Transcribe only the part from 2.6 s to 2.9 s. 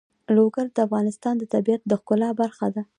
ده.